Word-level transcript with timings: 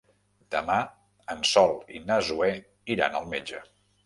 Demà 0.53 0.77
en 1.33 1.43
Sol 1.49 1.75
i 1.99 2.01
na 2.09 2.19
Zoè 2.31 2.49
iran 2.97 3.21
al 3.23 3.31
metge. 3.37 3.63